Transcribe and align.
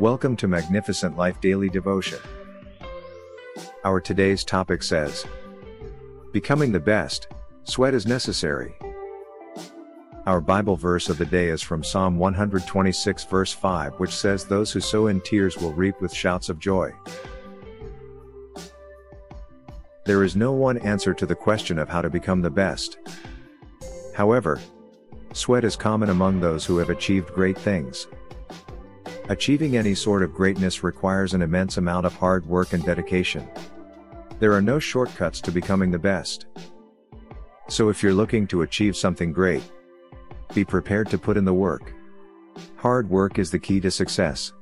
Welcome 0.00 0.34
to 0.36 0.48
Magnificent 0.48 1.18
Life 1.18 1.42
Daily 1.42 1.68
Devotion. 1.68 2.20
Our 3.84 4.00
today's 4.00 4.44
topic 4.44 4.82
says 4.82 5.26
Becoming 6.32 6.72
the 6.72 6.80
best, 6.80 7.28
sweat 7.64 7.92
is 7.92 8.06
necessary. 8.06 8.74
Our 10.24 10.40
Bible 10.40 10.76
verse 10.76 11.10
of 11.10 11.18
the 11.18 11.26
day 11.26 11.48
is 11.48 11.60
from 11.60 11.84
Psalm 11.84 12.16
126, 12.16 13.24
verse 13.24 13.52
5, 13.52 14.00
which 14.00 14.14
says, 14.14 14.46
Those 14.46 14.72
who 14.72 14.80
sow 14.80 15.08
in 15.08 15.20
tears 15.20 15.58
will 15.58 15.74
reap 15.74 16.00
with 16.00 16.14
shouts 16.14 16.48
of 16.48 16.58
joy. 16.58 16.94
There 20.06 20.24
is 20.24 20.34
no 20.34 20.52
one 20.52 20.78
answer 20.78 21.12
to 21.12 21.26
the 21.26 21.34
question 21.34 21.78
of 21.78 21.90
how 21.90 22.00
to 22.00 22.08
become 22.08 22.40
the 22.40 22.48
best. 22.48 22.96
However, 24.14 24.60
sweat 25.34 25.62
is 25.62 25.76
common 25.76 26.08
among 26.08 26.40
those 26.40 26.64
who 26.64 26.78
have 26.78 26.88
achieved 26.88 27.34
great 27.34 27.58
things. 27.58 28.06
Achieving 29.30 29.76
any 29.76 29.94
sort 29.94 30.24
of 30.24 30.34
greatness 30.34 30.82
requires 30.82 31.34
an 31.34 31.42
immense 31.42 31.76
amount 31.76 32.04
of 32.04 32.12
hard 32.12 32.44
work 32.46 32.72
and 32.72 32.84
dedication. 32.84 33.48
There 34.40 34.52
are 34.52 34.60
no 34.60 34.80
shortcuts 34.80 35.40
to 35.42 35.52
becoming 35.52 35.92
the 35.92 36.00
best. 36.00 36.46
So 37.68 37.90
if 37.90 38.02
you're 38.02 38.12
looking 38.12 38.48
to 38.48 38.62
achieve 38.62 38.96
something 38.96 39.32
great, 39.32 39.62
be 40.52 40.64
prepared 40.64 41.08
to 41.10 41.18
put 41.18 41.36
in 41.36 41.44
the 41.44 41.54
work. 41.54 41.92
Hard 42.74 43.08
work 43.08 43.38
is 43.38 43.52
the 43.52 43.58
key 43.60 43.78
to 43.82 43.90
success. 43.92 44.52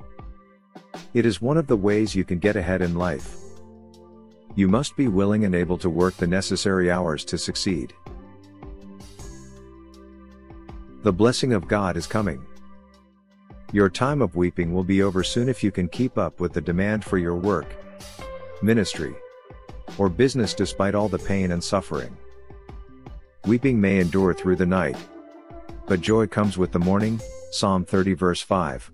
It 1.15 1.25
is 1.25 1.41
one 1.41 1.57
of 1.57 1.67
the 1.67 1.75
ways 1.75 2.15
you 2.15 2.25
can 2.25 2.39
get 2.39 2.55
ahead 2.55 2.83
in 2.83 2.95
life. 2.95 3.39
You 4.55 4.69
must 4.69 4.99
be 4.99 5.09
willing 5.09 5.47
and 5.47 5.55
able 5.55 5.79
to 5.79 5.89
work 5.89 6.15
the 6.19 6.27
necessary 6.27 6.91
hours 6.91 7.25
to 7.25 7.39
succeed. 7.39 7.95
The 11.05 11.13
blessing 11.13 11.55
of 11.55 11.69
God 11.69 11.97
is 11.97 12.07
coming. 12.07 12.45
Your 13.71 13.91
time 13.91 14.23
of 14.23 14.35
weeping 14.35 14.73
will 14.73 14.85
be 14.85 15.03
over 15.03 15.23
soon 15.23 15.47
if 15.47 15.63
you 15.63 15.71
can 15.71 15.89
keep 15.89 16.17
up 16.17 16.41
with 16.41 16.55
the 16.55 16.61
demand 16.61 17.05
for 17.05 17.19
your 17.19 17.35
work, 17.35 17.67
ministry, 18.63 19.15
or 19.99 20.09
business 20.09 20.55
despite 20.55 20.95
all 20.95 21.09
the 21.09 21.19
pain 21.19 21.53
and 21.53 21.63
suffering. 21.63 22.17
Weeping 23.45 23.79
may 23.79 23.99
endure 23.99 24.33
through 24.33 24.57
the 24.57 24.65
night, 24.65 24.97
but 25.87 26.01
joy 26.01 26.27
comes 26.27 26.57
with 26.57 26.73
the 26.73 26.79
morning, 26.79 27.21
Psalm 27.51 27.85
30 27.85 28.15
verse 28.15 28.41
5. 28.41 28.91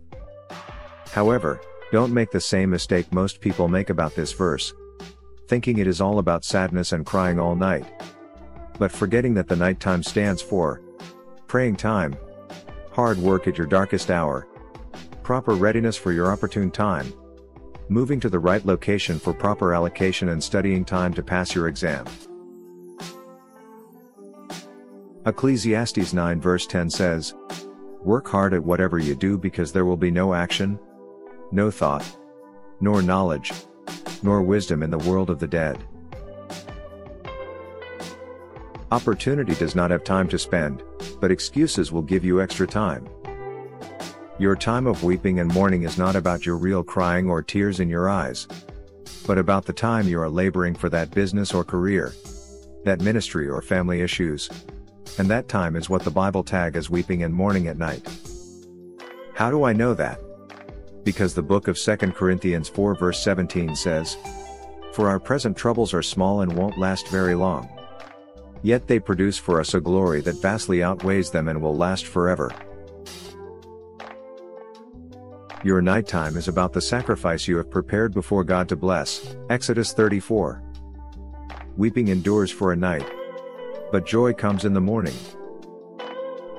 However, 1.13 1.61
don't 1.93 2.13
make 2.13 2.33
the 2.33 2.41
same 2.41 2.71
mistake 2.71 3.13
most 3.13 3.41
people 3.41 3.69
make 3.69 3.91
about 3.91 4.17
this 4.17 4.33
verse, 4.33 4.75
thinking 5.47 5.79
it 5.79 5.87
is 5.87 6.01
all 6.01 6.19
about 6.19 6.45
sadness 6.45 6.91
and 6.91 7.07
crying 7.07 7.39
all 7.39 7.55
night. 7.55 7.87
But 8.81 8.91
forgetting 8.91 9.35
that 9.35 9.47
the 9.47 9.55
nighttime 9.55 10.03
stands 10.03 10.43
for 10.43 10.83
praying 11.47 11.77
time, 11.77 12.17
hard 12.91 13.19
work 13.19 13.47
at 13.47 13.57
your 13.57 13.69
darkest 13.69 14.11
hour, 14.11 14.49
proper 15.25 15.55
readiness 15.55 15.97
for 15.97 16.13
your 16.13 16.31
opportune 16.31 16.71
time, 16.71 17.11
moving 17.89 18.21
to 18.21 18.29
the 18.29 18.39
right 18.39 18.65
location 18.67 19.19
for 19.19 19.33
proper 19.33 19.75
allocation 19.75 20.29
and 20.29 20.45
studying 20.45 20.85
time 20.85 21.15
to 21.15 21.23
pass 21.23 21.55
your 21.55 21.67
exam. 21.67 22.05
Ecclesiastes 25.25 26.13
9 26.13 26.41
verse 26.41 26.67
10 26.67 26.91
says, 26.91 27.35
Work 28.03 28.29
hard 28.29 28.53
at 28.53 28.63
whatever 28.63 28.99
you 28.99 29.15
do 29.15 29.39
because 29.39 29.73
there 29.73 29.87
will 29.87 29.97
be 29.97 30.11
no 30.11 30.35
action, 30.35 30.79
no 31.51 31.71
thought, 31.71 32.05
nor 32.83 33.01
knowledge, 33.01 33.51
nor 34.23 34.43
wisdom 34.43 34.83
in 34.83 34.91
the 34.91 34.99
world 34.99 35.31
of 35.31 35.39
the 35.39 35.49
dead. 35.49 35.83
Opportunity 38.93 39.55
does 39.55 39.75
not 39.75 39.91
have 39.91 40.05
time 40.05 40.29
to 40.29 40.39
spend, 40.39 40.83
but 41.19 41.31
excuses 41.31 41.91
will 41.91 42.03
give 42.03 42.27
you 42.27 42.43
extra 42.43 42.67
time. 42.67 43.09
Your 44.37 44.57
time 44.57 44.89
of 44.89 45.05
weeping 45.05 45.39
and 45.39 45.55
mourning 45.55 45.85
is 45.85 45.97
not 45.97 46.17
about 46.17 46.45
your 46.45 46.57
real 46.57 46.83
crying 46.83 47.31
or 47.31 47.41
tears 47.41 47.79
in 47.79 47.89
your 47.89 48.09
eyes, 48.09 48.49
but 49.29 49.39
about 49.39 49.65
the 49.65 49.73
time 49.73 50.09
you 50.09 50.21
are 50.21 50.29
laboring 50.29 50.75
for 50.75 50.89
that 50.89 51.13
business 51.13 51.55
or 51.55 51.63
career, 51.63 52.13
that 52.85 53.01
ministry 53.01 53.49
or 53.49 53.63
family 53.63 54.01
issues. 54.01 54.51
And 55.19 55.29
that 55.31 55.47
time 55.47 55.77
is 55.77 55.89
what 55.89 56.03
the 56.03 56.11
Bible 56.11 56.43
tag 56.43 56.75
as 56.75 56.91
weeping 56.91 57.23
and 57.23 57.33
mourning 57.33 57.69
at 57.69 57.79
night. 57.79 58.09
How 59.35 59.53
do 59.53 59.63
I 59.63 59.73
know 59.73 59.95
that? 59.95 60.21
Because 61.05 61.35
the 61.35 61.43
book 61.43 61.69
of 61.69 61.79
2 61.79 61.97
Corinthians 61.97 62.69
4 62.69 62.97
verse 62.97 63.23
17 63.23 63.77
says, 63.77 64.17
For 64.95 65.09
our 65.09 65.21
present 65.21 65.57
troubles 65.57 65.95
are 65.95 66.03
small 66.03 66.41
and 66.41 66.53
won't 66.57 66.77
last 66.77 67.07
very 67.07 67.37
long. 67.37 67.69
Yet 68.63 68.89
they 68.89 68.99
produce 68.99 69.39
for 69.39 69.61
us 69.61 69.75
a 69.75 69.81
glory 69.81 70.23
that 70.23 70.43
vastly 70.43 70.83
outweighs 70.83 71.31
them 71.31 71.47
and 71.47 71.63
will 71.63 71.77
last 71.77 72.07
forever. 72.07 72.51
Your 75.65 75.81
nighttime 75.81 76.37
is 76.37 76.47
about 76.47 76.75
the 76.75 76.81
sacrifice 76.83 77.49
you 77.49 77.57
have 77.57 77.71
prepared 77.71 78.13
before 78.13 78.45
God 78.45 78.69
to 78.69 78.77
bless. 78.77 79.35
Exodus 79.49 79.95
34. 79.95 80.63
Weeping 81.79 82.09
endures 82.09 82.51
for 82.51 82.73
a 82.73 82.77
night, 82.77 83.11
but 83.91 84.05
joy 84.05 84.35
comes 84.35 84.67
in 84.67 84.75
the 84.75 84.81
morning. 84.83 85.15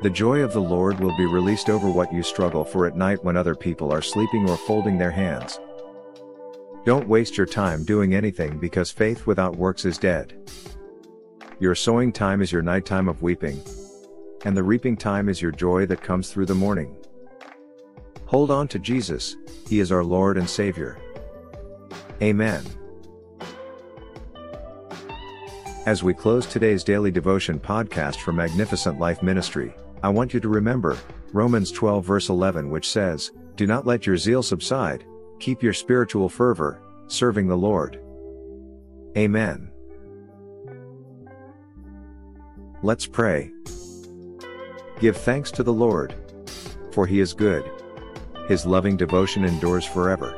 The 0.01 0.09
joy 0.09 0.39
of 0.39 0.53
the 0.53 0.59
Lord 0.59 0.99
will 0.99 1.15
be 1.17 1.27
released 1.27 1.69
over 1.69 1.87
what 1.87 2.11
you 2.11 2.23
struggle 2.23 2.65
for 2.65 2.87
at 2.87 2.97
night 2.97 3.23
when 3.23 3.37
other 3.37 3.53
people 3.53 3.93
are 3.93 4.01
sleeping 4.01 4.49
or 4.49 4.57
folding 4.57 4.97
their 4.97 5.11
hands. 5.11 5.59
Don't 6.83 7.07
waste 7.07 7.37
your 7.37 7.45
time 7.45 7.83
doing 7.83 8.15
anything 8.15 8.57
because 8.57 8.89
faith 8.89 9.27
without 9.27 9.55
works 9.55 9.85
is 9.85 9.99
dead. 9.99 10.33
Your 11.59 11.75
sowing 11.75 12.11
time 12.11 12.41
is 12.41 12.51
your 12.51 12.63
nighttime 12.63 13.07
of 13.07 13.21
weeping. 13.21 13.61
And 14.45 14.57
the 14.57 14.63
reaping 14.63 14.97
time 14.97 15.29
is 15.29 15.43
your 15.43 15.51
joy 15.51 15.85
that 15.85 16.01
comes 16.01 16.31
through 16.31 16.47
the 16.47 16.55
morning. 16.55 16.97
Hold 18.27 18.49
on 18.49 18.67
to 18.69 18.79
Jesus, 18.79 19.37
He 19.67 19.79
is 19.79 19.91
our 19.91 20.03
Lord 20.03 20.37
and 20.37 20.49
Savior. 20.49 20.97
Amen. 22.21 22.63
As 25.85 26.01
we 26.01 26.15
close 26.15 26.47
today's 26.47 26.83
daily 26.83 27.11
devotion 27.11 27.59
podcast 27.59 28.15
for 28.15 28.31
Magnificent 28.31 28.99
Life 28.99 29.21
Ministry, 29.21 29.75
I 30.01 30.09
want 30.09 30.33
you 30.33 30.39
to 30.39 30.49
remember 30.49 30.97
Romans 31.33 31.71
12 31.71 32.03
verse 32.03 32.29
11 32.29 32.71
which 32.71 32.89
says, 32.89 33.31
Do 33.55 33.67
not 33.67 33.85
let 33.85 34.07
your 34.07 34.17
zeal 34.17 34.41
subside, 34.41 35.05
keep 35.39 35.61
your 35.61 35.73
spiritual 35.73 36.27
fervor, 36.27 36.81
serving 37.07 37.47
the 37.47 37.57
Lord. 37.57 37.99
Amen. 39.15 39.69
Let's 42.81 43.05
pray. 43.05 43.51
Give 44.99 45.15
thanks 45.15 45.51
to 45.51 45.63
the 45.63 45.73
Lord. 45.73 46.15
For 46.91 47.05
he 47.05 47.19
is 47.19 47.33
good. 47.33 47.69
His 48.47 48.65
loving 48.65 48.95
devotion 48.95 49.43
endures 49.43 49.85
forever. 49.85 50.37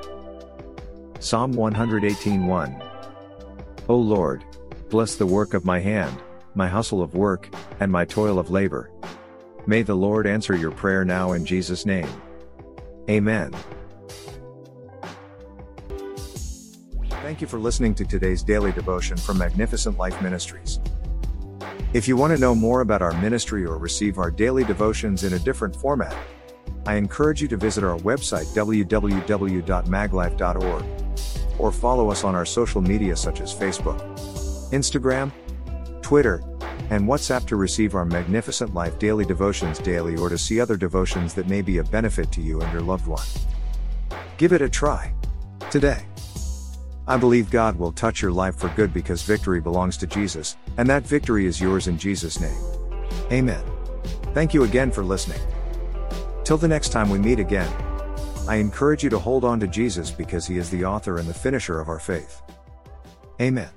Psalm 1.19 1.53
118:1. 1.53 2.81
O 3.89 3.97
Lord, 3.97 4.45
bless 4.89 5.15
the 5.15 5.25
work 5.25 5.53
of 5.53 5.65
my 5.65 5.79
hand, 5.79 6.15
my 6.55 6.67
hustle 6.67 7.01
of 7.01 7.15
work, 7.15 7.49
and 7.79 7.91
my 7.91 8.05
toil 8.05 8.39
of 8.39 8.49
labor. 8.49 8.89
May 9.65 9.81
the 9.81 9.95
Lord 9.95 10.25
answer 10.25 10.55
your 10.55 10.71
prayer 10.71 11.03
now 11.03 11.33
in 11.33 11.45
Jesus' 11.45 11.85
name. 11.85 12.07
Amen. 13.09 13.53
Thank 17.09 17.41
you 17.41 17.47
for 17.47 17.59
listening 17.59 17.93
to 17.95 18.05
today's 18.05 18.41
daily 18.41 18.71
devotion 18.71 19.17
from 19.17 19.37
Magnificent 19.37 19.97
Life 19.97 20.21
Ministries. 20.21 20.79
If 21.93 22.07
you 22.07 22.15
want 22.15 22.33
to 22.33 22.39
know 22.39 22.55
more 22.55 22.79
about 22.79 23.01
our 23.01 23.11
ministry 23.21 23.65
or 23.65 23.77
receive 23.77 24.17
our 24.17 24.31
daily 24.31 24.63
devotions 24.63 25.25
in 25.25 25.33
a 25.33 25.39
different 25.39 25.75
format, 25.75 26.15
I 26.87 26.95
encourage 26.95 27.41
you 27.41 27.47
to 27.49 27.57
visit 27.57 27.83
our 27.83 27.99
website 27.99 28.45
www.maglife.org 28.55 30.85
or 31.59 31.71
follow 31.71 32.09
us 32.09 32.23
on 32.23 32.33
our 32.33 32.45
social 32.45 32.81
media 32.81 33.15
such 33.17 33.41
as 33.41 33.53
Facebook, 33.53 33.99
Instagram, 34.71 35.31
Twitter, 36.01 36.41
and 36.89 37.05
WhatsApp 37.05 37.45
to 37.47 37.57
receive 37.57 37.93
our 37.93 38.05
Magnificent 38.05 38.73
Life 38.73 38.97
daily 38.99 39.25
devotions 39.25 39.79
daily 39.79 40.15
or 40.15 40.29
to 40.29 40.37
see 40.37 40.61
other 40.61 40.77
devotions 40.77 41.33
that 41.33 41.49
may 41.49 41.61
be 41.61 41.77
of 41.77 41.91
benefit 41.91 42.31
to 42.31 42.41
you 42.41 42.61
and 42.61 42.71
your 42.71 42.81
loved 42.81 43.05
one. 43.05 43.27
Give 44.37 44.53
it 44.53 44.61
a 44.61 44.69
try 44.69 45.13
today. 45.69 46.05
I 47.05 47.17
believe 47.17 47.51
God 47.51 47.77
will 47.77 47.91
touch 47.91 48.21
your 48.21 48.31
life 48.31 48.55
for 48.55 48.69
good 48.69 48.93
because 48.93 49.23
victory 49.23 49.59
belongs 49.59 49.97
to 49.97 50.07
Jesus, 50.07 50.55
and 50.77 50.89
that 50.89 51.05
victory 51.05 51.47
is 51.47 51.59
yours 51.59 51.87
in 51.87 51.97
Jesus' 51.97 52.39
name. 52.39 52.61
Amen. 53.29 53.61
Thank 54.33 54.53
you 54.53 54.63
again 54.63 54.89
for 54.89 55.03
listening. 55.03 55.41
Till 56.47 56.55
the 56.55 56.65
next 56.65 56.93
time 56.93 57.09
we 57.09 57.19
meet 57.19 57.41
again, 57.41 57.69
I 58.47 58.55
encourage 58.55 59.03
you 59.03 59.09
to 59.09 59.19
hold 59.19 59.43
on 59.43 59.59
to 59.59 59.67
Jesus 59.67 60.11
because 60.11 60.47
he 60.47 60.57
is 60.57 60.69
the 60.69 60.85
author 60.85 61.17
and 61.17 61.27
the 61.27 61.33
finisher 61.33 61.81
of 61.81 61.89
our 61.89 61.99
faith. 61.99 62.41
Amen. 63.41 63.67